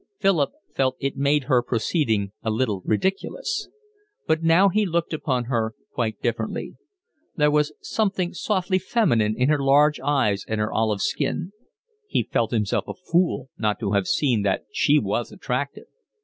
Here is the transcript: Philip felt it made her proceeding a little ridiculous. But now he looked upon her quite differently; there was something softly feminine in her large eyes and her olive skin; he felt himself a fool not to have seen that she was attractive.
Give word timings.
Philip 0.19 0.49
felt 0.75 0.95
it 0.99 1.15
made 1.15 1.43
her 1.43 1.61
proceeding 1.61 2.31
a 2.41 2.49
little 2.49 2.81
ridiculous. 2.85 3.69
But 4.25 4.41
now 4.41 4.67
he 4.69 4.83
looked 4.83 5.13
upon 5.13 5.43
her 5.43 5.75
quite 5.93 6.19
differently; 6.23 6.73
there 7.35 7.51
was 7.51 7.71
something 7.81 8.33
softly 8.33 8.79
feminine 8.79 9.35
in 9.37 9.49
her 9.49 9.61
large 9.63 9.99
eyes 9.99 10.43
and 10.47 10.59
her 10.59 10.73
olive 10.73 11.01
skin; 11.01 11.51
he 12.07 12.23
felt 12.23 12.49
himself 12.49 12.85
a 12.87 12.95
fool 12.95 13.49
not 13.59 13.79
to 13.81 13.91
have 13.91 14.07
seen 14.07 14.41
that 14.41 14.63
she 14.71 14.97
was 14.97 15.31
attractive. 15.31 15.85